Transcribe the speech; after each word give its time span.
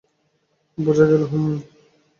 বোঝা 0.77 1.05
গেল, 1.05 1.21
হুম? 1.23 1.43